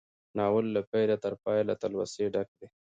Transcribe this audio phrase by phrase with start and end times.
[0.37, 2.67] ناول له پيله تر پايه له تلوسې ډک دی.